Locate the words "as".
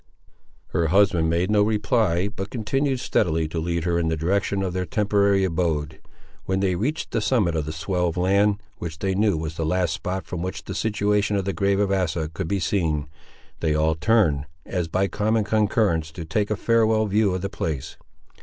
14.65-14.87